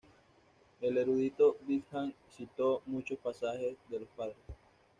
[0.81, 4.35] El erudito Bingham citó muchos pasajes de los Padres.